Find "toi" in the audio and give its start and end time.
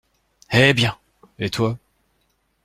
1.51-1.77